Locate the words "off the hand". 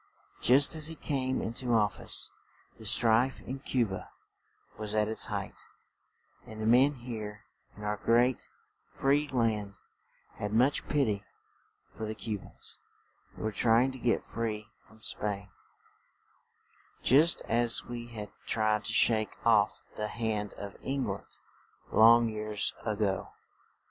19.45-20.55